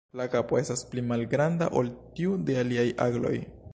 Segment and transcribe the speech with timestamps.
[0.19, 1.91] La kapo estas pli malgranda ol
[2.21, 3.37] tiu de aliaj agloj.